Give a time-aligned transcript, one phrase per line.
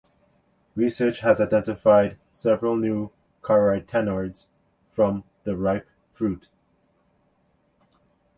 [0.73, 3.11] Research has identified several new
[3.43, 4.47] carotenoids
[4.95, 6.49] from the ripe fruit.